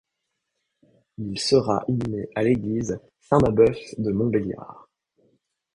[1.19, 4.89] Il sera inhumé à l'église Saint-Maimbœuf de Montbéliard.